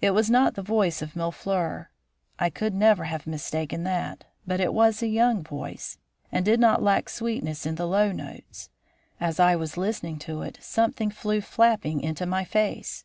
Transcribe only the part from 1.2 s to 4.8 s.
fleurs. I could never have mistaken that but it